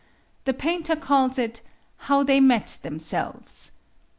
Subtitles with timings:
[0.45, 1.61] The painter calls it,
[1.95, 3.69] "How they met themselves."